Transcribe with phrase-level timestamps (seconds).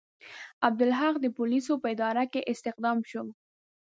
[0.67, 3.23] عبدالحق د پولیسو په اداره کې استخدام شو.